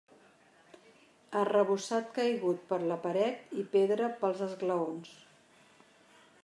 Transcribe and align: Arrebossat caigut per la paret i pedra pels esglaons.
Arrebossat 1.41 2.09
caigut 2.15 2.65
per 2.73 2.81
la 2.93 2.99
paret 3.05 3.55
i 3.65 3.67
pedra 3.75 4.09
pels 4.23 4.43
esglaons. 4.49 5.15